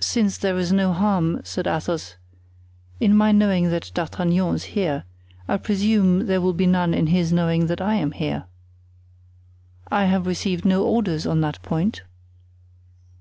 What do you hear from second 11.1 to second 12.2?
on that point."